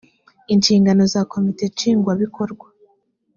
[0.53, 2.67] inshingano za komite nshingwabikorwa